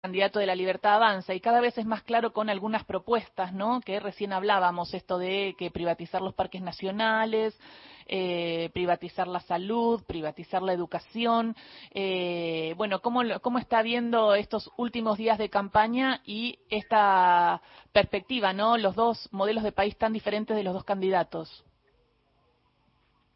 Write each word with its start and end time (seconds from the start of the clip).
candidato 0.00 0.38
de 0.38 0.46
la 0.46 0.54
Libertad 0.54 0.94
Avanza 0.94 1.34
y 1.34 1.40
cada 1.40 1.60
vez 1.60 1.76
es 1.76 1.84
más 1.84 2.02
claro 2.02 2.32
con 2.32 2.48
algunas 2.48 2.84
propuestas, 2.84 3.52
¿no? 3.52 3.80
Que 3.80 3.98
recién 3.98 4.32
hablábamos, 4.32 4.94
esto 4.94 5.18
de 5.18 5.56
que 5.58 5.72
privatizar 5.72 6.22
los 6.22 6.34
parques 6.34 6.62
nacionales, 6.62 7.58
eh, 8.06 8.70
privatizar 8.72 9.26
la 9.26 9.40
salud, 9.40 10.02
privatizar 10.06 10.62
la 10.62 10.72
educación. 10.72 11.56
Eh, 11.90 12.74
bueno, 12.76 13.00
¿cómo, 13.00 13.22
¿cómo 13.42 13.58
está 13.58 13.82
viendo 13.82 14.34
estos 14.34 14.70
últimos 14.76 15.18
días 15.18 15.36
de 15.36 15.50
campaña 15.50 16.22
y 16.24 16.60
esta 16.70 17.60
perspectiva, 17.92 18.52
¿no? 18.52 18.78
Los 18.78 18.94
dos 18.94 19.28
modelos 19.32 19.64
de 19.64 19.72
país 19.72 19.96
tan 19.98 20.12
diferentes 20.12 20.56
de 20.56 20.62
los 20.62 20.74
dos 20.74 20.84
candidatos. 20.84 21.64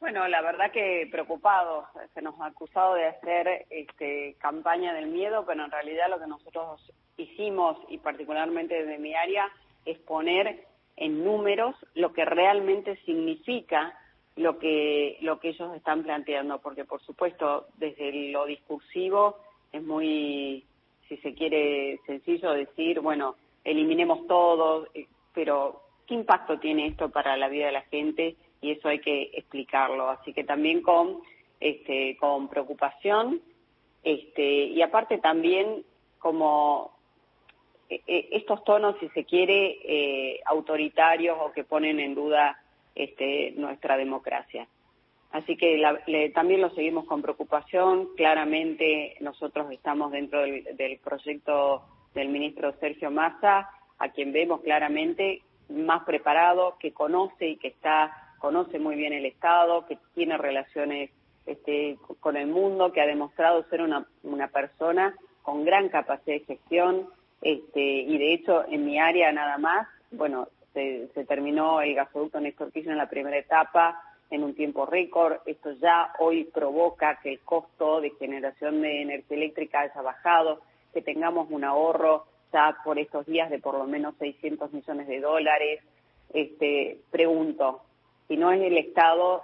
Bueno, 0.03 0.27
la 0.27 0.43
verdad 0.43 0.73
que 0.73 1.07
preocupados. 1.13 1.85
Se 2.13 2.23
nos 2.23 2.35
ha 2.41 2.47
acusado 2.47 2.95
de 2.95 3.07
hacer 3.07 3.67
este, 3.71 4.35
campaña 4.41 4.93
del 4.93 5.07
miedo, 5.07 5.45
pero 5.47 5.65
en 5.65 5.71
realidad 5.71 6.11
lo 6.11 6.19
que 6.19 6.27
nosotros 6.27 6.93
hicimos, 7.17 7.79
y 7.89 7.99
particularmente 7.99 8.75
desde 8.85 8.99
mi 8.99 9.15
área, 9.15 9.49
es 9.85 9.97
poner 10.01 10.67
en 10.97 11.25
números 11.25 11.77
lo 11.95 12.13
que 12.13 12.25
realmente 12.25 12.97
significa 13.05 13.97
lo 14.35 14.59
que, 14.59 15.19
lo 15.21 15.39
que 15.39 15.51
ellos 15.51 15.73
están 15.77 16.03
planteando, 16.03 16.59
porque 16.59 16.85
por 16.85 17.01
supuesto 17.03 17.69
desde 17.77 18.33
lo 18.33 18.47
discursivo 18.47 19.37
es 19.71 19.85
muy, 19.85 20.65
si 21.09 21.17
se 21.19 21.33
quiere, 21.33 22.01
sencillo 22.07 22.51
decir, 22.55 22.99
bueno, 22.99 23.37
eliminemos 23.63 24.27
todo, 24.27 24.89
eh, 24.95 25.07
pero 25.33 25.81
¿qué 26.09 26.15
impacto 26.15 26.59
tiene 26.59 26.89
esto 26.89 27.09
para 27.11 27.37
la 27.37 27.49
vida 27.49 27.67
de 27.67 27.73
la 27.73 27.83
gente? 27.83 28.35
Y 28.63 28.71
eso 28.71 28.89
hay 28.89 29.01
que 29.01 29.31
explicarlo. 29.35 30.09
Así 30.09 30.33
que 30.33 30.45
también 30.45 30.81
con, 30.81 31.21
este, 31.61 32.17
con 32.17 32.49
preocupación 32.49 33.43
este, 34.03 34.43
y 34.43 34.83
aparte 34.83 35.19
también 35.19 35.85
como 36.19 36.93
eh, 37.89 38.01
eh, 38.07 38.29
estos 38.33 38.65
tonos, 38.65 38.97
si 39.01 39.09
se 39.11 39.25
quiere, 39.25 39.79
eh, 39.85 40.41
autoritarios 40.47 41.37
o 41.41 41.53
que 41.53 41.65
ponen 41.65 42.01
en 42.01 42.15
duda 42.15 42.61
este, 42.95 43.53
nuestra 43.53 43.97
democracia. 43.97 44.67
Así 45.31 45.57
que 45.57 45.81
también 46.35 46.61
lo 46.61 46.71
seguimos 46.71 47.07
con 47.07 47.23
preocupación. 47.23 48.15
Claramente 48.17 49.17
nosotros 49.21 49.71
estamos 49.73 50.13
dentro 50.13 50.43
del, 50.43 50.77
del 50.77 50.99
proyecto 50.99 51.85
del 52.15 52.29
ministro 52.29 52.75
Sergio 52.81 53.11
Massa, 53.11 53.71
a 53.99 54.09
quien 54.11 54.33
vemos 54.33 54.61
claramente 54.61 55.41
más 55.71 56.05
preparado, 56.05 56.77
que 56.79 56.93
conoce 56.93 57.49
y 57.49 57.57
que 57.57 57.69
está 57.69 58.22
conoce 58.43 58.81
muy 58.81 58.97
bien 58.97 59.13
el 59.13 59.25
Estado, 59.25 59.87
que 59.87 59.97
tiene 60.17 60.37
relaciones 60.37 61.11
este, 61.47 61.97
con 62.19 62.37
el 62.37 62.49
mundo, 62.49 62.93
que 62.93 63.01
ha 63.01 63.07
demostrado 63.07 63.63
ser 63.71 63.83
una, 63.83 64.05
una 64.25 64.49
persona 64.49 65.15
con 65.43 65.65
gran 65.65 65.89
capacidad 65.89 66.37
de 66.39 66.45
gestión, 66.45 67.07
este, 67.41 67.81
y 67.81 68.19
de 68.19 68.35
hecho 68.35 68.65
en 68.69 68.85
mi 68.85 68.99
área 68.99 69.31
nada 69.31 69.59
más, 69.59 69.87
bueno, 70.11 70.49
se, 70.75 71.09
terminó 71.29 71.83
el 71.83 71.95
gasoducto 71.95 72.41
Néstor 72.41 72.73
Kirchner 72.73 72.95
en 72.95 72.99
la 72.99 73.09
primera 73.09 73.39
etapa 73.39 74.03
en 74.31 74.43
un 74.43 74.55
tiempo 74.57 74.87
récord, 74.87 75.37
esto 75.47 75.73
ya 75.81 76.13
hoy 76.19 76.43
provoca 76.45 77.21
que 77.23 77.35
el 77.35 77.41
costo 77.41 78.01
de 78.01 78.11
generación 78.19 78.83
de 78.83 79.03
energía 79.03 79.37
eléctrica 79.37 79.81
haya 79.83 80.03
bajado, 80.03 80.63
que 80.93 81.01
tengamos 81.01 81.49
un 81.51 81.63
ahorro 81.63 82.25
ya 82.53 82.77
por 82.83 82.99
estos 82.99 83.25
días 83.27 83.51
de 83.51 83.61
por 83.61 83.79
lo 83.79 83.85
menos 83.85 84.17
600 84.19 84.73
millones 84.73 85.07
de 85.07 85.21
dólares. 85.21 85.81
Este, 86.33 86.99
pregunto, 87.11 87.83
si 88.33 88.39
no 88.39 88.51
es 88.51 88.63
el 88.63 88.79
Estado, 88.79 89.43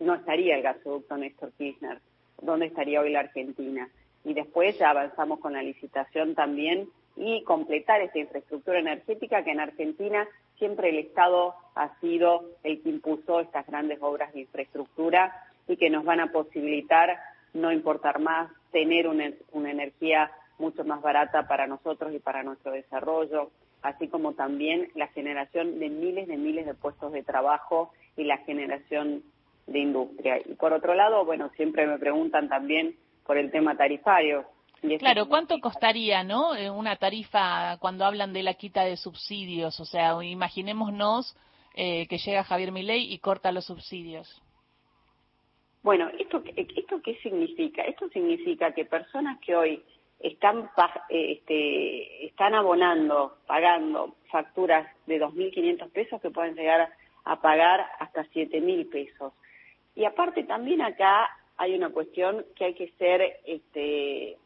no 0.00 0.16
estaría 0.16 0.56
el 0.56 0.62
gasoducto 0.62 1.16
Néstor 1.16 1.52
Kirchner. 1.52 2.00
¿Dónde 2.40 2.66
estaría 2.66 3.00
hoy 3.00 3.12
la 3.12 3.20
Argentina? 3.20 3.88
Y 4.24 4.34
después 4.34 4.76
ya 4.76 4.90
avanzamos 4.90 5.38
con 5.38 5.52
la 5.52 5.62
licitación 5.62 6.34
también 6.34 6.88
y 7.14 7.44
completar 7.44 8.00
esta 8.00 8.18
infraestructura 8.18 8.80
energética 8.80 9.44
que 9.44 9.52
en 9.52 9.60
Argentina 9.60 10.26
siempre 10.58 10.88
el 10.88 10.98
Estado 10.98 11.54
ha 11.76 11.96
sido 12.00 12.44
el 12.64 12.82
que 12.82 12.88
impulsó 12.88 13.38
estas 13.38 13.68
grandes 13.68 13.98
obras 14.02 14.32
de 14.32 14.40
infraestructura 14.40 15.32
y 15.68 15.76
que 15.76 15.88
nos 15.88 16.04
van 16.04 16.18
a 16.18 16.32
posibilitar 16.32 17.20
no 17.54 17.70
importar 17.70 18.18
más, 18.18 18.50
tener 18.72 19.06
una, 19.06 19.30
una 19.52 19.70
energía 19.70 20.32
mucho 20.58 20.84
más 20.84 21.02
barata 21.02 21.46
para 21.46 21.68
nosotros 21.68 22.12
y 22.12 22.18
para 22.18 22.42
nuestro 22.42 22.72
desarrollo, 22.72 23.52
así 23.82 24.08
como 24.08 24.34
también 24.34 24.88
la 24.94 25.08
generación 25.08 25.78
de 25.78 25.88
miles 25.88 26.28
de 26.28 26.36
miles 26.36 26.66
de 26.66 26.74
puestos 26.74 27.12
de 27.12 27.22
trabajo 27.22 27.92
y 28.16 28.24
la 28.24 28.38
generación 28.38 29.22
de 29.66 29.78
industria. 29.78 30.38
Y 30.44 30.54
por 30.54 30.72
otro 30.72 30.94
lado, 30.94 31.24
bueno, 31.24 31.50
siempre 31.56 31.86
me 31.86 31.98
preguntan 31.98 32.48
también 32.48 32.96
por 33.26 33.38
el 33.38 33.50
tema 33.50 33.76
tarifario. 33.76 34.44
claro, 34.98 35.28
¿cuánto 35.28 35.58
costaría, 35.60 36.24
no? 36.24 36.54
Eh, 36.54 36.70
una 36.70 36.96
tarifa 36.96 37.76
cuando 37.78 38.04
hablan 38.04 38.32
de 38.32 38.42
la 38.42 38.54
quita 38.54 38.84
de 38.84 38.96
subsidios, 38.96 39.78
o 39.80 39.84
sea, 39.84 40.22
imaginémonos 40.22 41.36
eh, 41.74 42.06
que 42.08 42.18
llega 42.18 42.44
Javier 42.44 42.72
Milei 42.72 43.12
y 43.12 43.18
corta 43.18 43.52
los 43.52 43.66
subsidios. 43.66 44.42
Bueno, 45.82 46.08
¿esto, 46.18 46.42
¿esto 46.54 47.00
qué 47.02 47.16
significa? 47.22 47.82
Esto 47.82 48.08
significa 48.10 48.72
que 48.72 48.84
personas 48.84 49.40
que 49.40 49.56
hoy 49.56 49.82
están, 50.22 50.70
eh, 51.08 51.32
este, 51.32 52.26
están 52.26 52.54
abonando, 52.54 53.38
pagando 53.46 54.14
facturas 54.30 54.86
de 55.06 55.20
2.500 55.20 55.90
pesos 55.90 56.20
que 56.20 56.30
pueden 56.30 56.54
llegar 56.54 56.92
a 57.24 57.40
pagar 57.40 57.86
hasta 57.98 58.24
7.000 58.24 58.90
pesos. 58.90 59.32
Y 59.94 60.04
aparte 60.04 60.44
también 60.44 60.80
acá 60.80 61.28
hay 61.56 61.74
una 61.74 61.90
cuestión 61.90 62.44
que 62.56 62.64
hay 62.64 62.74
que 62.74 62.90
ser, 62.98 63.40
este, 63.44 64.38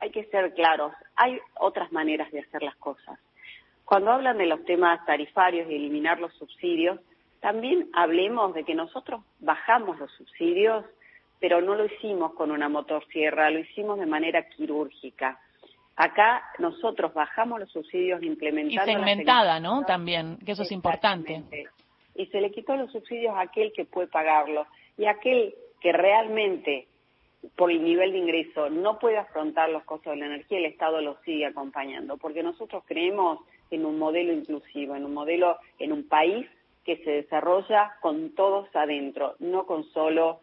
hay 0.00 0.10
que 0.10 0.24
ser 0.24 0.52
claros. 0.54 0.92
Hay 1.16 1.40
otras 1.58 1.90
maneras 1.92 2.30
de 2.32 2.40
hacer 2.40 2.62
las 2.62 2.76
cosas. 2.76 3.18
Cuando 3.84 4.10
hablan 4.10 4.38
de 4.38 4.46
los 4.46 4.64
temas 4.64 5.04
tarifarios 5.06 5.70
y 5.70 5.74
eliminar 5.74 6.18
los 6.18 6.32
subsidios, 6.34 6.98
también 7.40 7.90
hablemos 7.92 8.54
de 8.54 8.64
que 8.64 8.74
nosotros 8.74 9.22
bajamos 9.40 9.98
los 9.98 10.10
subsidios 10.12 10.84
pero 11.40 11.60
no 11.60 11.74
lo 11.74 11.86
hicimos 11.86 12.34
con 12.34 12.50
una 12.50 12.68
motosierra, 12.68 13.50
lo 13.50 13.58
hicimos 13.58 13.98
de 13.98 14.06
manera 14.06 14.48
quirúrgica. 14.48 15.40
Acá 15.96 16.42
nosotros 16.58 17.14
bajamos 17.14 17.60
los 17.60 17.70
subsidios 17.70 18.22
implementando... 18.22 18.90
Y 18.90 18.94
segmentada, 18.94 19.60
¿no? 19.60 19.84
También, 19.84 20.38
que 20.44 20.52
eso 20.52 20.62
es 20.62 20.72
importante. 20.72 21.42
Y 22.14 22.26
se 22.26 22.40
le 22.40 22.50
quitó 22.50 22.76
los 22.76 22.90
subsidios 22.90 23.34
a 23.36 23.42
aquel 23.42 23.72
que 23.72 23.84
puede 23.84 24.08
pagarlo 24.08 24.66
y 24.96 25.06
aquel 25.06 25.54
que 25.80 25.92
realmente 25.92 26.86
por 27.56 27.70
el 27.70 27.84
nivel 27.84 28.12
de 28.12 28.18
ingreso 28.18 28.70
no 28.70 28.98
puede 28.98 29.18
afrontar 29.18 29.68
los 29.68 29.84
costos 29.84 30.14
de 30.14 30.20
la 30.20 30.26
energía, 30.26 30.58
el 30.58 30.64
Estado 30.64 31.00
lo 31.00 31.18
sigue 31.24 31.46
acompañando, 31.46 32.16
porque 32.16 32.42
nosotros 32.42 32.82
creemos 32.86 33.40
en 33.70 33.84
un 33.84 33.98
modelo 33.98 34.32
inclusivo, 34.32 34.96
en 34.96 35.04
un 35.04 35.14
modelo, 35.14 35.58
en 35.78 35.92
un 35.92 36.08
país 36.08 36.46
que 36.84 36.96
se 36.98 37.10
desarrolla 37.10 37.96
con 38.00 38.34
todos 38.34 38.68
adentro, 38.74 39.36
no 39.38 39.66
con 39.66 39.84
solo 39.92 40.40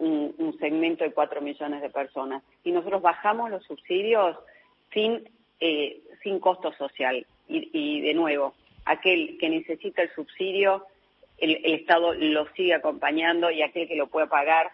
un, 0.00 0.56
segmento 0.58 1.04
de 1.04 1.12
cuatro 1.12 1.40
millones 1.40 1.82
de 1.82 1.90
personas. 1.90 2.42
Y 2.64 2.72
nosotros 2.72 3.02
bajamos 3.02 3.50
los 3.50 3.64
subsidios 3.64 4.36
sin, 4.92 5.28
eh, 5.60 6.00
sin 6.22 6.40
costo 6.40 6.72
social. 6.72 7.26
Y, 7.48 8.00
de 8.00 8.14
nuevo, 8.14 8.54
aquel 8.84 9.36
que 9.38 9.50
necesita 9.50 10.02
el 10.02 10.10
subsidio, 10.14 10.86
el, 11.38 11.60
Estado 11.64 12.14
lo 12.14 12.46
sigue 12.54 12.74
acompañando 12.74 13.50
y 13.50 13.62
aquel 13.62 13.88
que 13.88 13.96
lo 13.96 14.06
puede 14.06 14.28
pagar, 14.28 14.70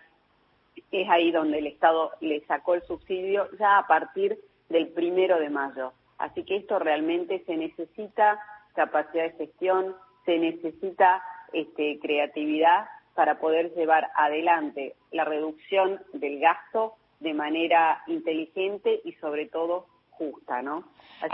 es 0.93 1.09
ahí 1.09 1.31
donde 1.31 1.59
el 1.59 1.67
Estado 1.67 2.13
le 2.21 2.45
sacó 2.47 2.75
el 2.75 2.83
subsidio 2.83 3.49
ya 3.59 3.79
a 3.79 3.87
partir 3.87 4.39
del 4.69 4.89
primero 4.89 5.39
de 5.41 5.49
mayo. 5.49 5.93
Así 6.19 6.45
que 6.45 6.57
esto 6.57 6.79
realmente 6.79 7.43
se 7.47 7.57
necesita 7.57 8.39
capacidad 8.75 9.25
de 9.25 9.47
gestión, 9.47 9.97
se 10.27 10.39
necesita 10.39 11.23
este, 11.53 11.99
creatividad 11.99 12.87
para 13.17 13.41
poder 13.41 13.75
llevar 13.75 14.11
adelante 14.15 14.95
la 15.11 15.25
reducción 15.25 16.01
del 16.13 16.39
gasto 16.39 16.95
de 17.19 17.35
manera 17.35 18.03
inteligente 18.07 19.01
y 19.05 19.13
sobre 19.15 19.47
todo 19.47 19.87
justa, 20.19 20.63
¿no? 20.63 20.85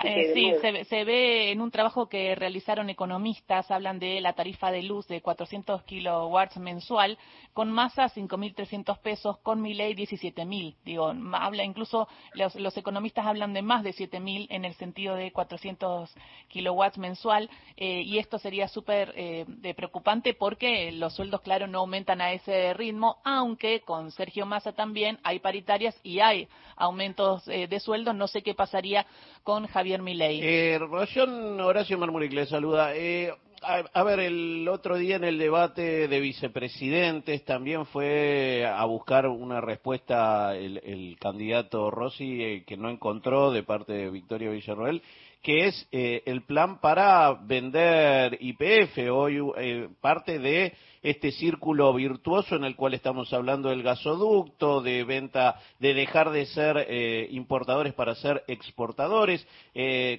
Eh, 0.05 0.33
sí, 0.33 0.85
se, 0.85 1.05
ve 1.05 1.51
en 1.51 1.61
un 1.61 1.71
trabajo 1.73 2.09
que 2.09 2.37
realizaron 2.37 2.89
economistas, 2.89 3.71
hablan 3.71 3.99
de 3.99 4.21
la 4.21 4.33
tarifa 4.35 4.71
de 4.71 4.83
luz 4.83 5.09
de 5.09 5.21
400 5.21 5.83
kilowatts 5.83 6.57
mensual, 6.59 7.19
con 7.53 7.71
masa 7.73 8.09
5.300 8.09 8.99
pesos, 8.99 9.39
con 9.39 9.61
mi 9.61 9.75
ley 9.75 9.95
17.000. 9.95 10.77
Digo, 10.85 11.13
habla 11.33 11.65
incluso, 11.65 12.09
los, 12.35 12.77
economistas 12.77 13.27
hablan 13.27 13.53
de 13.53 13.63
más 13.63 13.83
de 13.83 13.93
7.000 13.93 14.47
en 14.51 14.65
el 14.65 14.75
sentido 14.75 15.17
de 15.17 15.33
400 15.33 16.15
kilowatts 16.49 16.99
mensual, 16.99 17.51
eh, 17.77 18.03
y 18.03 18.19
esto 18.19 18.39
sería 18.39 18.69
súper 18.69 19.13
eh, 19.17 19.75
preocupante 19.77 20.33
porque 20.33 20.93
los 20.93 21.15
sueldos, 21.15 21.41
claro, 21.41 21.67
no 21.67 21.81
aumentan 21.81 22.21
a 22.21 22.33
ese 22.33 22.73
ritmo, 22.75 23.19
aunque 23.25 23.81
con 23.81 24.13
Sergio 24.13 24.47
Massa 24.47 24.73
también 24.73 25.19
hay 25.25 25.41
paritarias 25.41 25.99
y 26.05 26.21
hay 26.21 26.49
aumentos 26.77 27.45
de 27.45 27.81
sueldos. 27.81 28.15
No 28.15 28.27
sé 28.27 28.43
qué 28.43 28.55
pasaría 28.73 29.07
con 29.43 29.67
Javier 29.67 30.01
Milei. 30.01 30.41
Eh, 30.43 30.79
Horacio 30.81 31.99
Marmuric 31.99 32.33
le 32.33 32.47
saluda. 32.47 32.97
Eh, 32.97 33.31
a, 33.61 34.03
ver, 34.03 34.21
el 34.21 34.67
otro 34.67 34.97
día 34.97 35.17
en 35.17 35.25
el 35.25 35.39
debate 35.39 36.09
de 36.09 36.21
vicepresidentes 36.21 37.45
también 37.45 37.85
fue 37.85 38.67
a 38.67 38.83
buscar 38.87 39.29
una 39.29 39.61
respuesta 39.61 40.57
el, 40.57 41.17
candidato 41.21 41.91
Rossi 41.91 42.43
eh, 42.43 42.65
que 42.67 42.79
no 42.79 42.89
encontró 42.89 43.53
de 43.53 43.63
parte 43.63 43.93
de 43.93 44.11
Victoria 44.11 44.51
Villarroel 44.51 45.03
que 45.43 45.67
es 45.67 45.89
eh, 45.91 46.23
el 46.27 46.43
plan 46.43 46.81
para 46.81 47.33
vender 47.33 48.39
IPF, 48.41 49.11
hoy 49.11 49.41
eh, 49.57 49.89
parte 50.01 50.39
de 50.39 50.73
este 51.03 51.33
círculo 51.33 51.93
virtuoso 51.95 52.55
en 52.55 52.63
el 52.63 52.77
cual 52.77 52.95
estamos 52.95 53.33
hablando 53.33 53.71
del 53.71 53.83
gasoducto, 53.83 54.81
de 54.81 55.03
venta, 55.03 55.61
de 55.81 55.95
dejar 55.95 56.31
de 56.31 56.47
ser 56.47 56.87
eh, 56.89 57.27
importadores 57.33 57.93
para 57.93 58.15
ser 58.15 58.45
exportadores. 58.47 59.45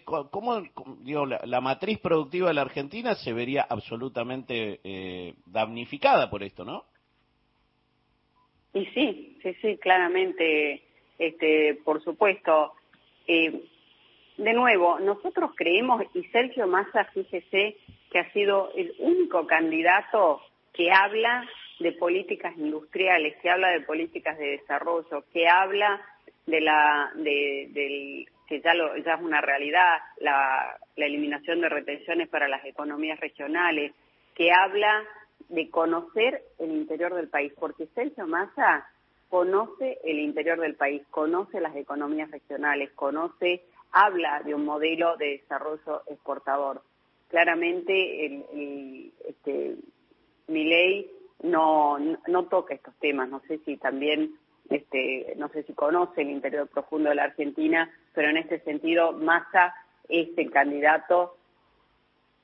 ¿Cómo, 0.03 0.61
digo, 1.03 1.25
la, 1.25 1.61
matriz 1.61 1.99
productiva 1.99 2.49
de 2.49 2.55
la 2.55 2.61
Argentina 2.63 3.15
se 3.15 3.31
vería 3.31 3.65
absolutamente 3.69 4.81
damnificada 5.45 6.29
por 6.29 6.43
esto, 6.43 6.65
no? 6.65 6.83
Y 8.73 8.85
sí, 8.87 9.37
sí, 9.41 9.53
sí, 9.61 9.77
claramente, 9.77 10.83
este, 11.17 11.75
por 11.85 12.03
supuesto. 12.03 12.73
Eh, 13.27 13.63
de 14.37 14.53
nuevo, 14.53 14.99
nosotros 14.99 15.51
creemos, 15.55 16.03
y 16.13 16.23
Sergio 16.25 16.67
Massa, 16.67 17.05
fíjese, 17.05 17.77
que 18.11 18.19
ha 18.19 18.31
sido 18.31 18.71
el 18.75 18.93
único 18.99 19.45
candidato 19.47 20.41
que 20.73 20.91
habla 20.91 21.47
de 21.79 21.91
políticas 21.91 22.55
industriales, 22.57 23.35
que 23.41 23.49
habla 23.49 23.69
de 23.69 23.81
políticas 23.81 24.37
de 24.37 24.57
desarrollo, 24.57 25.23
que 25.31 25.47
habla 25.47 26.01
de 26.45 26.61
la, 26.61 27.11
de, 27.15 28.27
que 28.47 28.61
ya, 28.61 28.73
lo, 28.73 28.95
ya 28.97 29.15
es 29.15 29.21
una 29.21 29.41
realidad, 29.41 29.97
la, 30.19 30.77
la 30.95 31.05
eliminación 31.05 31.61
de 31.61 31.69
retenciones 31.69 32.27
para 32.29 32.47
las 32.47 32.65
economías 32.65 33.19
regionales, 33.19 33.93
que 34.35 34.51
habla 34.51 35.03
de 35.49 35.69
conocer 35.69 36.41
el 36.59 36.71
interior 36.71 37.13
del 37.13 37.27
país, 37.27 37.53
porque 37.59 37.87
Sergio 37.93 38.25
Massa 38.27 38.87
conoce 39.29 39.99
el 40.03 40.19
interior 40.19 40.59
del 40.59 40.75
país, 40.75 41.01
conoce 41.09 41.59
las 41.59 41.75
economías 41.75 42.29
regionales, 42.31 42.91
conoce 42.93 43.63
habla 43.93 44.41
de 44.43 44.53
un 44.53 44.65
modelo 44.65 45.15
de 45.17 45.37
desarrollo 45.39 46.01
exportador. 46.07 46.81
Claramente, 47.29 48.25
el, 48.25 49.11
este, 49.27 49.75
mi 50.47 50.65
ley 50.65 51.09
no, 51.43 51.97
no 52.27 52.45
toca 52.45 52.73
estos 52.73 52.95
temas. 52.95 53.29
No 53.29 53.39
sé 53.47 53.59
si 53.59 53.77
también, 53.77 54.35
este, 54.69 55.33
no 55.37 55.47
sé 55.49 55.63
si 55.63 55.73
conoce 55.73 56.21
el 56.21 56.31
interior 56.31 56.67
profundo 56.67 57.09
de 57.09 57.15
la 57.15 57.25
Argentina, 57.25 57.89
pero 58.13 58.29
en 58.29 58.37
este 58.37 58.59
sentido, 58.61 59.13
Massa 59.13 59.73
es 60.09 60.29
el 60.37 60.51
candidato 60.51 61.37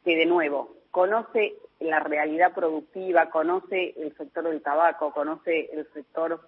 que, 0.05 0.15
de 0.15 0.25
nuevo, 0.25 0.75
conoce 0.91 1.55
la 1.79 1.99
realidad 1.99 2.53
productiva, 2.53 3.29
conoce 3.29 3.95
el 3.97 4.15
sector 4.15 4.43
del 4.43 4.61
tabaco, 4.61 5.11
conoce 5.11 5.69
el 5.73 5.87
sector 5.93 6.41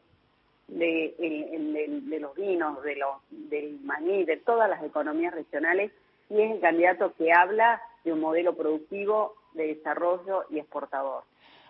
de, 0.71 2.17
los 2.19 2.35
vinos, 2.35 2.81
de 2.83 2.95
los, 2.95 3.15
del 3.29 3.79
maní, 3.81 4.23
de 4.23 4.37
todas 4.37 4.69
las 4.69 4.83
economías 4.83 5.33
regionales 5.33 5.91
y 6.29 6.41
es 6.41 6.51
el 6.51 6.61
candidato 6.61 7.13
que 7.17 7.33
habla 7.33 7.81
de 8.03 8.13
un 8.13 8.21
modelo 8.21 8.55
productivo 8.55 9.35
de 9.53 9.67
desarrollo 9.75 10.45
y 10.49 10.59
exportador. 10.59 11.23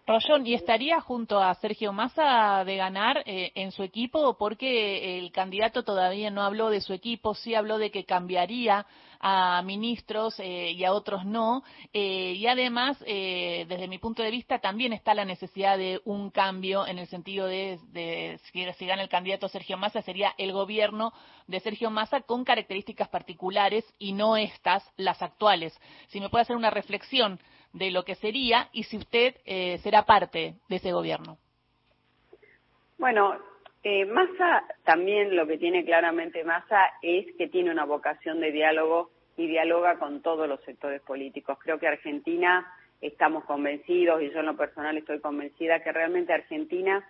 Rollón, 0.08 0.48
¿y 0.48 0.56
estaría 0.56 1.00
junto 1.00 1.40
a 1.40 1.54
Sergio 1.56 1.94
Massa 1.94 2.64
de 2.66 2.76
ganar 2.76 3.22
eh, 3.26 3.52
en 3.54 3.72
su 3.72 3.84
equipo? 3.84 4.36
Porque 4.36 5.20
el 5.20 5.32
candidato 5.32 5.84
todavía 5.84 6.32
no 6.32 6.42
habló 6.42 6.72
de 6.72 6.82
su 6.82 6.94
equipo, 6.94 7.36
sí 7.36 7.54
habló 7.54 7.78
de 7.78 7.92
que 7.92 8.04
cambiaría 8.04 8.88
a 9.20 9.62
ministros 9.62 10.40
eh, 10.40 10.72
y 10.72 10.84
a 10.84 10.94
otros 10.94 11.24
no. 11.24 11.64
Eh, 11.94 12.34
y 12.36 12.48
además, 12.48 12.98
desde 13.00 13.88
mi 13.88 14.00
punto 14.00 14.24
de 14.24 14.32
vista, 14.32 14.58
también 14.58 14.92
está 14.92 15.14
la 15.14 15.24
necesidad 15.24 15.78
de 15.78 16.02
un 16.06 16.32
cambio 16.32 16.88
en 16.88 16.98
el 16.98 17.06
sentido 17.06 17.46
de, 17.46 17.78
de 17.92 18.40
si, 18.52 18.66
si 18.74 18.86
gana 18.88 19.04
el 19.04 19.10
candidato 19.10 19.48
Sergio 19.48 19.78
Massa, 19.78 20.02
sería 20.02 20.34
el 20.40 20.52
gobierno 20.52 21.14
de 21.46 21.60
Sergio 21.60 21.92
Massa 21.92 22.22
con 22.22 22.44
características 22.44 23.10
particulares 23.10 23.86
y 24.00 24.14
no 24.14 24.36
estas, 24.36 24.84
las 24.98 25.22
actuales. 25.22 25.80
Si 26.08 26.20
me 26.20 26.30
puede 26.30 26.42
hacer 26.42 26.56
una 26.56 26.72
reflexión 26.72 27.40
de 27.74 27.92
lo 27.92 28.04
que 28.04 28.16
sería 28.16 28.70
y 28.72 28.84
si 28.84 28.98
usted 28.98 29.36
eh, 29.46 29.78
será 29.80 30.06
parte 30.06 30.56
de 30.68 30.76
ese 30.76 30.92
gobierno. 30.92 31.38
Bueno, 32.98 33.38
eh, 33.84 34.06
Massa 34.06 34.64
también 34.84 35.36
lo 35.36 35.48
que 35.48 35.58
tiene 35.58 35.84
claramente 35.84 36.44
Massa 36.44 36.92
es 37.02 37.26
que 37.38 37.48
tiene 37.48 37.72
una 37.72 37.86
vocación 37.86 38.40
de 38.40 38.52
diálogo 38.52 39.10
y 39.38 39.48
dialoga 39.48 39.98
con 39.98 40.22
todos 40.22 40.48
los 40.48 40.62
sectores 40.62 41.02
políticos. 41.02 41.58
Creo 41.62 41.80
que 41.80 41.88
Argentina 41.88 42.72
estamos 43.02 43.44
convencidos 43.46 44.22
y 44.22 44.30
yo 44.32 44.42
en 44.42 44.46
lo 44.46 44.56
personal 44.56 44.98
estoy 44.98 45.20
convencida 45.20 45.82
que 45.82 45.92
realmente 45.92 46.34
Argentina 46.34 47.04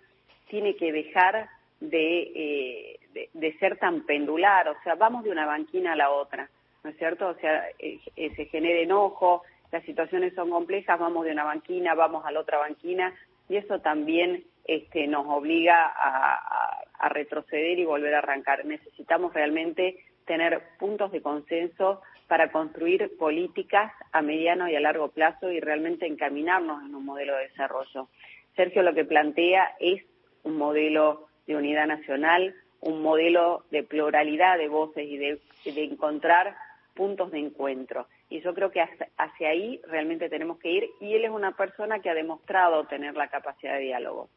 tiene 0.48 0.74
que 0.76 0.92
dejar 0.92 1.48
de, 1.80 2.22
eh, 2.34 3.28
de, 3.34 3.58
ser 3.58 3.76
tan 3.76 4.06
pendular, 4.06 4.68
o 4.68 4.76
sea, 4.84 4.94
vamos 4.94 5.24
de 5.24 5.30
una 5.30 5.46
banquina 5.46 5.92
a 5.92 5.96
la 5.96 6.10
otra, 6.10 6.48
¿no 6.84 6.90
es 6.90 6.96
cierto? 6.96 7.28
O 7.28 7.34
sea, 7.34 7.64
eh, 7.78 7.98
se 8.14 8.46
genera 8.46 8.80
enojo, 8.80 9.42
las 9.72 9.82
situaciones 9.84 10.34
son 10.34 10.50
complejas, 10.50 11.00
vamos 11.00 11.24
de 11.24 11.32
una 11.32 11.44
banquina, 11.44 11.94
vamos 11.94 12.24
a 12.26 12.30
la 12.30 12.40
otra 12.40 12.58
banquina, 12.58 13.14
y 13.48 13.56
eso 13.56 13.80
también 13.80 14.44
este, 14.64 15.06
nos 15.06 15.26
obliga 15.26 15.92
a, 15.96 17.08
retroceder 17.08 17.80
y 17.80 17.84
volver 17.84 18.14
a 18.14 18.18
arrancar. 18.18 18.64
Necesitamos 18.64 19.34
realmente 19.34 19.96
tener 20.24 20.62
puntos 20.78 21.10
de 21.10 21.20
consenso 21.20 22.00
para 22.28 22.52
construir 22.52 23.16
políticas 23.18 23.92
a 24.12 24.22
mediano 24.22 24.68
y 24.68 24.76
a 24.76 24.80
largo 24.80 25.08
plazo 25.08 25.50
y 25.50 25.58
realmente 25.58 26.06
encaminarnos 26.06 26.80
en 26.84 26.94
un 26.94 27.04
modelo 27.04 27.36
de 27.36 27.48
desarrollo. 27.48 28.08
Sergio 28.54 28.84
lo 28.84 28.94
que 28.94 29.04
plantea 29.04 29.74
es 29.80 30.04
un 30.44 30.56
modelo 30.56 31.26
de 31.48 31.56
unidad 31.56 31.88
nacional, 31.88 32.54
un 32.80 33.02
modelo 33.02 33.64
de 33.72 33.82
pluralidad 33.82 34.58
de 34.58 34.68
voces 34.68 35.04
y 35.08 35.16
de 35.16 35.40
encontrar 35.82 36.54
puntos 36.94 37.32
de 37.32 37.40
encuentro 37.40 38.06
y 38.32 38.40
yo 38.40 38.54
creo 38.54 38.70
que 38.70 38.80
hacia 38.80 39.48
ahí 39.50 39.78
realmente 39.86 40.30
tenemos 40.30 40.58
que 40.58 40.70
ir 40.70 40.90
y 41.00 41.14
él 41.14 41.26
es 41.26 41.30
una 41.30 41.54
persona 41.54 41.98
que 41.98 42.08
ha 42.08 42.14
demostrado 42.14 42.84
tener 42.84 43.14
la 43.14 43.28
capacidad 43.28 43.74
de 43.74 43.80
diálogo. 43.80 44.30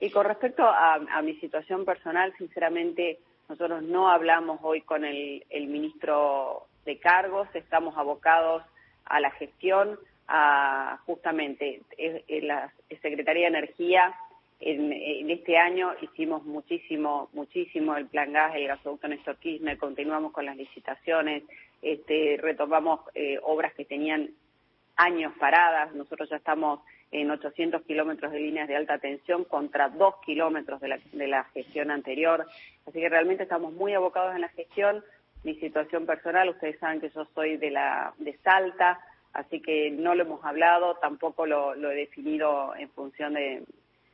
Y 0.00 0.08
con 0.10 0.24
respecto 0.24 0.64
a, 0.66 0.98
mi 1.22 1.34
situación 1.34 1.84
personal, 1.84 2.32
sinceramente, 2.38 3.18
nosotros 3.50 3.82
no 3.82 4.08
hablamos 4.08 4.58
hoy 4.62 4.80
con 4.80 5.04
el, 5.04 5.44
ministro 5.68 6.64
de 6.86 6.98
cargos, 6.98 7.46
estamos 7.52 7.94
abocados 7.98 8.62
a 9.04 9.20
la 9.20 9.30
gestión, 9.32 9.98
a 10.28 10.98
justamente 11.04 11.82
en 11.98 12.48
la 12.48 12.72
Secretaría 13.02 13.50
de 13.50 13.58
Energía. 13.58 14.14
En, 14.64 15.28
este 15.28 15.58
año 15.58 15.92
hicimos 16.00 16.44
muchísimo, 16.44 17.28
muchísimo 17.32 17.96
el 17.96 18.06
plan 18.06 18.32
gas, 18.32 18.54
el 18.54 18.68
gasoducto 18.68 19.08
Néstor 19.08 19.36
Kirchner, 19.38 19.76
continuamos 19.76 20.30
con 20.30 20.46
las 20.46 20.56
licitaciones, 20.56 21.42
este, 21.82 22.38
retomamos 22.40 23.00
eh, 23.16 23.40
obras 23.42 23.74
que 23.74 23.84
tenían 23.84 24.30
años 24.94 25.32
paradas, 25.40 25.92
nosotros 25.96 26.30
ya 26.30 26.36
estamos 26.36 26.78
en 27.10 27.28
800 27.32 27.82
kilómetros 27.82 28.30
de 28.30 28.38
líneas 28.38 28.68
de 28.68 28.76
alta 28.76 28.98
tensión 28.98 29.42
contra 29.44 29.88
2 29.88 30.14
kilómetros 30.24 30.80
de 30.80 30.88
la, 30.88 31.00
de 31.10 31.26
la 31.26 31.42
gestión 31.46 31.90
anterior, 31.90 32.46
así 32.86 33.00
que 33.00 33.08
realmente 33.08 33.42
estamos 33.42 33.72
muy 33.72 33.94
abocados 33.94 34.32
en 34.36 34.42
la 34.42 34.48
gestión. 34.50 35.04
Mi 35.42 35.56
situación 35.56 36.06
personal, 36.06 36.48
ustedes 36.50 36.78
saben 36.78 37.00
que 37.00 37.10
yo 37.10 37.26
soy 37.34 37.56
de 37.56 37.72
la 37.72 38.14
de 38.18 38.38
Salta, 38.44 39.00
así 39.32 39.60
que 39.60 39.90
no 39.90 40.14
lo 40.14 40.22
hemos 40.22 40.44
hablado, 40.44 40.98
tampoco 40.98 41.46
lo, 41.46 41.74
lo 41.74 41.90
he 41.90 41.96
definido 41.96 42.76
en 42.76 42.88
función 42.90 43.34
de, 43.34 43.64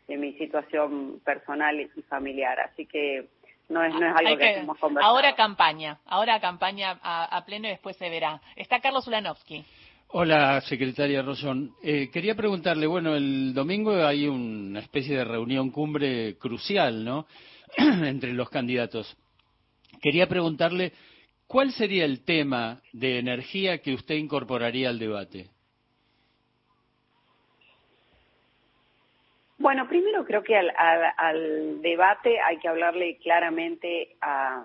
de 0.09 0.17
mi 0.17 0.33
situación 0.33 1.21
personal 1.25 1.79
y 1.81 1.87
familiar, 2.03 2.59
así 2.61 2.87
que 2.87 3.29
no 3.69 3.85
es, 3.85 3.93
no 3.93 4.07
es 4.07 4.17
algo 4.17 4.38
que, 4.38 4.55
hemos 4.55 4.79
conversado. 4.79 5.15
Ahora 5.15 5.35
campaña, 5.37 5.99
ahora 6.07 6.41
campaña 6.41 6.99
a, 7.03 7.45
pleno 7.45 7.69
y 7.69 7.73
después 7.73 7.97
se 7.97 8.09
verá. 8.09 8.41
Está 8.57 8.81
Carlos 8.81 9.07
Ulanovsky. 9.07 9.65
Hola, 10.09 10.62
secretaria 10.62 11.21
Rosón. 11.21 11.75
Eh, 11.83 12.09
quería 12.11 12.35
preguntarle, 12.35 12.87
bueno, 12.87 13.15
el 13.15 13.53
domingo 13.53 13.95
hay 14.07 14.27
una 14.27 14.81
especie 14.81 15.19
de 15.19 15.25
reunión 15.25 15.71
cumbre 15.71 16.38
crucial, 16.38 17.05
¿no?, 17.05 17.27
entre 17.77 18.33
los 18.33 18.49
candidatos. 18.49 19.15
Quería 20.00 20.27
preguntarle, 20.27 20.93
¿cuál 21.47 21.73
sería 21.73 22.07
el 22.07 22.25
tema 22.25 22.81
de 22.95 23.19
energía 23.19 23.83
que 23.83 23.93
usted 23.93 24.15
incorporaría 24.15 24.88
al 24.88 24.99
debate? 24.99 25.50
Bueno, 29.68 29.87
primero 29.87 30.25
creo 30.25 30.42
que 30.42 30.56
al, 30.56 31.82
debate 31.82 32.40
hay 32.40 32.56
que 32.56 32.68
hablarle 32.68 33.18
claramente 33.18 34.16
a, 34.22 34.64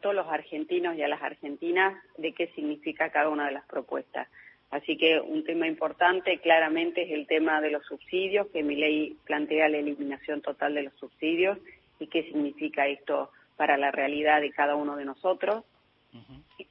todos 0.00 0.14
los 0.14 0.26
argentinos 0.26 0.96
y 0.96 1.02
a 1.02 1.08
las 1.08 1.22
argentinas 1.22 2.02
de 2.16 2.32
qué 2.32 2.46
significa 2.54 3.10
cada 3.10 3.28
una 3.28 3.44
de 3.44 3.52
las 3.52 3.66
propuestas. 3.66 4.26
Así 4.70 4.96
que 4.96 5.20
un 5.20 5.44
tema 5.44 5.66
importante 5.66 6.38
claramente 6.38 7.02
es 7.02 7.10
el 7.10 7.26
tema 7.26 7.60
de 7.60 7.72
los 7.72 7.84
subsidios, 7.84 8.46
que 8.46 8.62
mi 8.62 8.76
ley 8.76 9.18
plantea 9.26 9.68
la 9.68 9.76
eliminación 9.76 10.40
total 10.40 10.72
de 10.72 10.84
los 10.84 10.94
subsidios 10.94 11.58
y 12.00 12.06
qué 12.06 12.22
significa 12.22 12.86
esto 12.86 13.30
para 13.58 13.76
la 13.76 13.90
realidad 13.90 14.40
de 14.40 14.50
cada 14.50 14.76
uno 14.76 14.96
de 14.96 15.04
nosotros. 15.04 15.62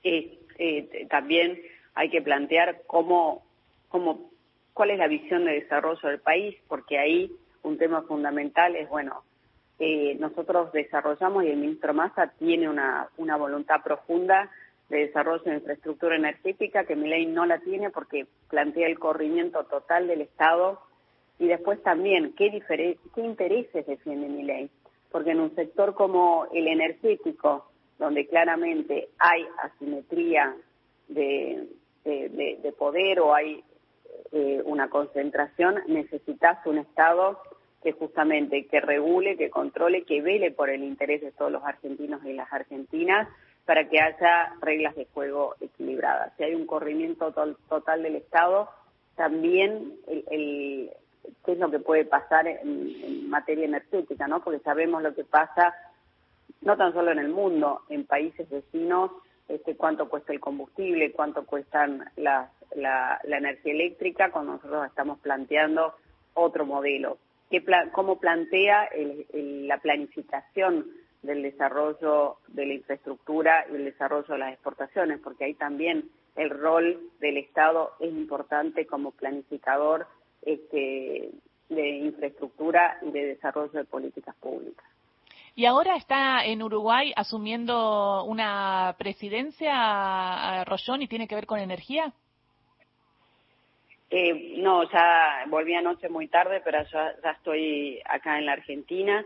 Eh, 0.03 1.05
también 1.11 1.61
hay 1.93 2.09
que 2.09 2.23
plantear 2.23 2.81
cómo, 2.87 3.45
cómo 3.87 4.31
cuál 4.73 4.89
es 4.89 4.97
la 4.97 5.07
visión 5.07 5.45
de 5.45 5.61
desarrollo 5.61 6.09
del 6.09 6.21
país, 6.21 6.55
porque 6.67 6.97
ahí 6.97 7.31
un 7.67 7.77
tema 7.77 8.01
fundamental 8.03 8.75
es, 8.75 8.89
bueno, 8.89 9.23
eh, 9.79 10.15
nosotros 10.19 10.71
desarrollamos 10.71 11.43
y 11.43 11.49
el 11.49 11.57
ministro 11.57 11.93
Massa 11.93 12.33
tiene 12.39 12.67
una, 12.67 13.09
una 13.17 13.37
voluntad 13.37 13.83
profunda 13.83 14.49
de 14.89 15.07
desarrollo 15.07 15.43
de 15.43 15.55
infraestructura 15.55 16.15
energética 16.15 16.85
que 16.85 16.95
mi 16.95 17.09
ley 17.09 17.25
no 17.25 17.45
la 17.45 17.59
tiene 17.59 17.89
porque 17.89 18.25
plantea 18.49 18.87
el 18.87 18.97
corrimiento 18.97 19.65
total 19.65 20.07
del 20.07 20.21
Estado 20.21 20.81
y 21.39 21.47
después 21.47 21.81
también 21.83 22.33
qué, 22.35 22.63
qué 23.13 23.21
intereses 23.21 23.85
defiende 23.85 24.29
mi 24.29 24.43
ley. 24.43 24.69
Porque 25.11 25.31
en 25.31 25.41
un 25.41 25.53
sector 25.55 25.93
como 25.93 26.47
el 26.53 26.67
energético, 26.67 27.69
donde 27.99 28.27
claramente 28.27 29.09
hay 29.19 29.45
asimetría 29.61 30.55
de, 31.07 31.67
de, 32.03 32.73
poder 32.77 33.19
o 33.19 33.33
hay 33.33 33.63
eh, 34.31 34.61
una 34.65 34.89
concentración, 34.89 35.81
necesitas 35.87 36.65
un 36.65 36.79
Estado 36.79 37.39
que 37.87 37.93
justamente 37.93 38.67
que 38.67 38.81
regule, 38.81 39.37
que 39.37 39.49
controle, 39.49 40.03
que 40.03 40.21
vele 40.21 40.51
por 40.51 40.69
el 40.69 40.83
interés 40.83 41.21
de 41.21 41.31
todos 41.31 41.49
los 41.49 41.63
argentinos 41.63 42.21
y 42.25 42.33
las 42.33 42.51
argentinas 42.51 43.29
para 43.65 43.87
que 43.87 44.01
haya 44.01 44.53
reglas 44.59 44.93
de 44.97 45.05
juego 45.13 45.55
equilibradas. 45.61 46.33
Si 46.35 46.43
hay 46.43 46.53
un 46.53 46.67
corrimiento 46.67 47.33
total 47.69 48.03
del 48.03 48.17
Estado, 48.17 48.69
también 49.15 49.93
el, 50.05 50.91
qué 51.45 51.51
es 51.53 51.57
lo 51.57 51.71
que 51.71 51.79
puede 51.79 52.03
pasar 52.03 52.45
en, 52.45 53.29
materia 53.29 53.63
energética, 53.63 54.27
¿no? 54.27 54.43
Porque 54.43 54.59
sabemos 54.59 55.01
lo 55.01 55.15
que 55.15 55.23
pasa 55.23 55.73
no 56.59 56.75
tan 56.75 56.91
solo 56.91 57.11
en 57.13 57.19
el 57.19 57.29
mundo, 57.29 57.83
en 57.87 58.05
países 58.05 58.49
vecinos, 58.49 59.11
este, 59.47 59.77
cuánto 59.77 60.09
cuesta 60.09 60.33
el 60.33 60.41
combustible, 60.41 61.13
cuánto 61.13 61.45
cuestan 61.45 62.03
la, 62.17 62.51
la, 62.75 63.21
energía 63.23 63.71
eléctrica, 63.71 64.29
cuando 64.29 64.53
nosotros 64.53 64.87
estamos 64.87 65.19
planteando 65.19 65.95
otro 66.33 66.65
modelo. 66.65 67.17
¿Qué 67.49 67.63
¿Cómo 67.93 68.19
plantea 68.19 68.89
la 69.33 69.77
planificación 69.79 70.85
del 71.21 71.43
desarrollo 71.43 72.37
de 72.47 72.65
la 72.65 72.73
infraestructura 72.73 73.65
y 73.71 73.75
el 73.75 73.85
desarrollo 73.85 74.33
de 74.33 74.37
las 74.37 74.53
exportaciones? 74.53 75.19
Porque 75.21 75.45
ahí 75.45 75.53
también 75.53 76.09
el 76.35 76.49
rol 76.49 76.99
del 77.19 77.37
Estado 77.37 77.93
es 77.99 78.11
importante 78.11 78.85
como 78.85 79.11
planificador 79.11 80.07
este, 80.41 81.31
de 81.69 81.89
infraestructura 81.89 82.97
y 83.01 83.11
de 83.11 83.25
desarrollo 83.25 83.71
de 83.71 83.85
políticas 83.85 84.35
públicas. 84.35 84.85
Y 85.55 85.65
ahora 85.65 85.95
está 85.95 86.45
en 86.45 86.61
Uruguay 86.61 87.11
asumiendo 87.15 88.23
una 88.25 88.95
presidencia, 88.99 90.63
Rollón, 90.65 91.01
y 91.01 91.07
tiene 91.07 91.27
que 91.27 91.33
ver 91.33 91.47
con 91.47 91.59
energía. 91.59 92.13
Eh, 94.09 94.55
no, 94.57 94.89
ya 94.89 95.45
volví 95.47 95.73
anoche 95.73 96.09
muy 96.09 96.27
tarde, 96.27 96.61
pero 96.63 96.83
ya, 96.91 97.13
ya 97.21 97.31
estoy 97.31 97.99
acá 98.05 98.37
en 98.37 98.45
la 98.45 98.53
Argentina. 98.53 99.25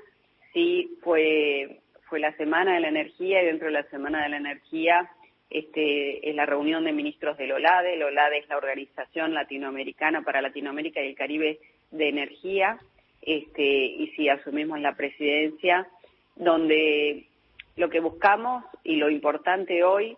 Sí, 0.54 0.98
fue, 1.04 1.80
fue 2.10 2.20
la 2.20 2.36
Semana 2.38 2.74
de 2.74 2.80
la 2.82 2.90
Energía 2.90 3.42
y 3.42 3.46
dentro 3.46 3.68
de 3.68 3.74
la 3.74 3.84
Semana 3.84 4.24
de 4.24 4.30
la 4.30 4.38
Energía 4.38 5.10
este, 5.52 6.30
es 6.30 6.36
la 6.36 6.46
reunión 6.46 6.86
de 6.86 6.94
ministros 6.94 7.38
del 7.38 7.52
OLADE. 7.52 7.96
El 7.96 8.04
OLADE 8.04 8.40
es 8.40 8.50
la 8.50 8.58
Organización 8.58 9.34
Latinoamericana 9.34 10.22
para 10.24 10.42
Latinoamérica 10.42 11.02
y 11.02 11.10
el 11.10 11.16
Caribe 11.16 11.60
de 11.92 12.10
Energía. 12.10 12.80
Este, 13.22 13.64
y 13.64 14.08
si 14.16 14.30
asumimos 14.30 14.80
la 14.80 14.96
presidencia, 14.96 15.88
donde 16.38 17.28
lo 17.76 17.90
que 17.90 18.00
buscamos 18.00 18.64
y 18.84 18.96
lo 18.96 19.10
importante 19.10 19.84
hoy, 19.84 20.18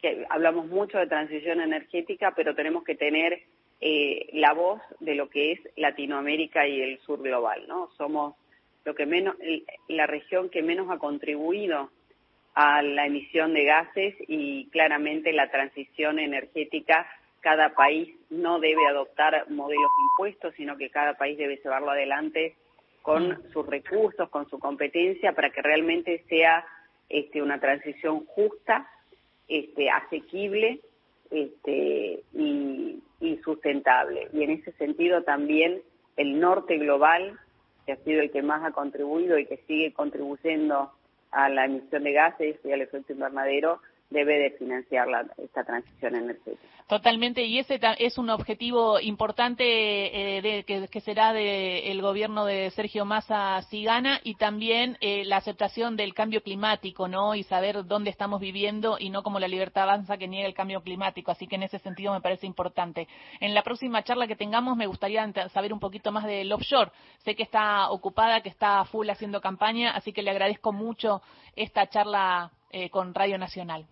que 0.00 0.26
hablamos 0.28 0.66
mucho 0.66 0.98
de 0.98 1.06
transición 1.06 1.60
energética, 1.60 2.34
pero 2.36 2.54
tenemos 2.54 2.84
que 2.84 2.94
tener 2.94 3.40
eh, 3.80 4.28
la 4.32 4.52
voz 4.52 4.80
de 5.00 5.14
lo 5.14 5.28
que 5.28 5.52
es 5.52 5.60
Latinoamérica 5.76 6.66
y 6.66 6.80
el 6.80 6.98
sur 7.00 7.22
global, 7.22 7.66
¿no? 7.68 7.90
Somos 7.96 8.34
lo 8.84 8.94
que 8.94 9.04
menos, 9.06 9.36
la 9.88 10.06
región 10.06 10.48
que 10.48 10.62
menos 10.62 10.90
ha 10.90 10.98
contribuido 10.98 11.90
a 12.54 12.80
la 12.82 13.06
emisión 13.06 13.52
de 13.52 13.64
gases 13.64 14.14
y 14.28 14.70
claramente 14.70 15.32
la 15.32 15.50
transición 15.50 16.18
energética, 16.18 17.06
cada 17.40 17.74
país 17.74 18.14
no 18.30 18.58
debe 18.60 18.86
adoptar 18.86 19.50
modelos 19.50 19.90
impuestos, 20.10 20.54
sino 20.56 20.76
que 20.78 20.88
cada 20.88 21.18
país 21.18 21.36
debe 21.36 21.60
llevarlo 21.62 21.90
adelante 21.90 22.56
con 23.02 23.28
mm. 23.28 23.52
sus 23.52 23.66
recursos, 23.66 24.30
con 24.30 24.48
su 24.48 24.58
competencia, 24.58 25.32
para 25.32 25.50
que 25.50 25.60
realmente 25.60 26.24
sea 26.28 26.64
este, 27.10 27.42
una 27.42 27.60
transición 27.60 28.24
justa, 28.24 28.88
este, 29.48 29.90
asequible 29.90 30.80
este, 31.30 32.22
y, 32.32 33.02
y 33.15 33.15
sustentable. 33.46 34.28
Y 34.32 34.42
en 34.42 34.50
ese 34.50 34.72
sentido 34.72 35.22
también 35.22 35.80
el 36.18 36.40
norte 36.40 36.76
global, 36.76 37.38
que 37.86 37.92
ha 37.92 37.96
sido 37.98 38.20
el 38.20 38.32
que 38.32 38.42
más 38.42 38.64
ha 38.64 38.72
contribuido 38.72 39.38
y 39.38 39.46
que 39.46 39.58
sigue 39.68 39.92
contribuyendo 39.92 40.90
a 41.30 41.48
la 41.48 41.64
emisión 41.64 42.02
de 42.02 42.12
gases 42.12 42.56
y 42.64 42.72
al 42.72 42.82
efecto 42.82 43.12
invernadero, 43.12 43.80
debe 44.10 44.38
de 44.38 44.50
financiar 44.52 45.08
la, 45.08 45.26
esta 45.38 45.64
transición 45.64 46.14
energética. 46.14 46.62
Totalmente, 46.86 47.42
y 47.44 47.58
ese 47.58 47.80
es 47.98 48.16
un 48.16 48.30
objetivo 48.30 49.00
importante 49.00 50.36
eh, 50.36 50.40
de, 50.40 50.62
que, 50.64 51.00
será 51.00 51.32
del 51.32 52.00
gobierno 52.00 52.44
de 52.44 52.70
Sergio 52.70 53.04
Massa 53.04 53.60
si 53.62 53.82
gana 53.82 54.20
y 54.22 54.36
también 54.36 54.96
eh, 55.00 55.24
la 55.24 55.38
aceptación 55.38 55.96
del 55.96 56.14
cambio 56.14 56.44
climático, 56.44 57.08
¿no? 57.08 57.34
Y 57.34 57.42
saber 57.42 57.86
dónde 57.86 58.10
estamos 58.10 58.40
viviendo 58.40 58.98
y 59.00 59.10
no 59.10 59.24
como 59.24 59.40
la 59.40 59.48
libertad 59.48 59.82
avanza 59.82 60.16
que 60.16 60.28
niega 60.28 60.46
el 60.46 60.54
cambio 60.54 60.80
climático. 60.80 61.32
Así 61.32 61.48
que 61.48 61.56
en 61.56 61.64
ese 61.64 61.80
sentido 61.80 62.12
me 62.12 62.20
parece 62.20 62.46
importante. 62.46 63.08
En 63.40 63.52
la 63.52 63.64
próxima 63.64 64.04
charla 64.04 64.28
que 64.28 64.36
tengamos 64.36 64.76
me 64.76 64.86
gustaría 64.86 65.28
saber 65.48 65.72
un 65.72 65.80
poquito 65.80 66.12
más 66.12 66.24
del 66.24 66.52
offshore. 66.52 66.92
Sé 67.24 67.34
que 67.34 67.42
está 67.42 67.90
ocupada, 67.90 68.42
que 68.42 68.48
está 68.48 68.84
full 68.84 69.10
haciendo 69.10 69.40
campaña, 69.40 69.90
así 69.90 70.12
que 70.12 70.22
le 70.22 70.30
agradezco 70.30 70.72
mucho 70.72 71.20
esta 71.56 71.88
charla 71.88 72.52
eh, 72.70 72.90
con 72.90 73.12
Radio 73.12 73.38
Nacional. 73.38 73.86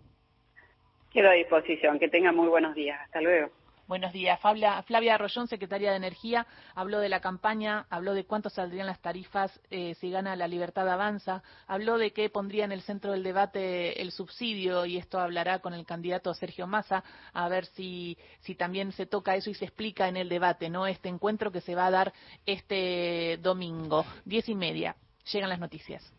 Quedo 1.15 1.31
a 1.31 1.35
disposición. 1.35 2.01
Que 2.01 2.09
tenga 2.09 2.33
muy 2.33 2.49
buenos 2.49 2.75
días. 2.75 3.01
Hasta 3.01 3.21
luego. 3.21 3.53
Buenos 3.87 4.13
días. 4.13 4.41
Flavia, 4.41 4.83
Flavia 4.83 5.15
Arroyón, 5.15 5.47
secretaria 5.47 5.91
de 5.91 5.99
Energía, 5.99 6.47
habló 6.75 7.01
de 7.01 7.11
la 7.11 7.21
campaña, 7.21 7.87
habló 7.91 8.15
de 8.15 8.25
cuánto 8.25 8.49
saldrían 8.49 8.87
las 8.87 9.01
tarifas 9.01 9.61
eh, 9.71 9.95
si 10.01 10.11
gana 10.11 10.35
la 10.37 10.49
libertad 10.49 10.89
avanza, 10.89 11.43
habló 11.67 11.99
de 11.99 12.13
qué 12.13 12.31
pondría 12.31 12.65
en 12.65 12.73
el 12.73 12.81
centro 12.81 13.13
del 13.13 13.23
debate 13.23 14.01
el 14.01 14.11
subsidio 14.11 14.87
y 14.87 14.97
esto 14.97 15.21
hablará 15.21 15.59
con 15.59 15.75
el 15.75 15.85
candidato 15.85 16.33
Sergio 16.33 16.67
Massa 16.67 17.05
a 17.35 17.47
ver 17.51 17.67
si, 17.67 18.17
si 18.41 18.55
también 18.55 18.91
se 18.93 19.05
toca 19.05 19.37
eso 19.37 19.51
y 19.51 19.55
se 19.55 19.67
explica 19.67 20.09
en 20.09 20.17
el 20.17 20.31
debate, 20.31 20.71
¿no? 20.71 20.87
Este 20.87 21.11
encuentro 21.11 21.53
que 21.53 21.61
se 21.61 21.75
va 21.75 21.87
a 21.87 21.91
dar 21.91 22.13
este 22.47 23.39
domingo, 23.43 24.07
diez 24.25 24.49
y 24.49 24.55
media. 24.55 24.97
Llegan 25.31 25.51
las 25.51 25.61
noticias. 25.61 26.11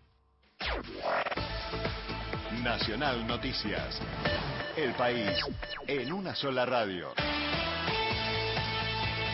Nacional 2.64 3.26
Noticias. 3.28 4.02
El 4.76 4.94
país 4.94 5.30
en 5.88 6.12
una 6.12 6.36
sola 6.36 6.66
radio. 6.66 7.14